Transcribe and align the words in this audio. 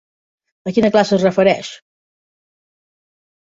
A 0.71 0.73
quina 0.77 0.91
classe 0.95 1.15
es 1.19 1.27
refereix? 1.27 1.71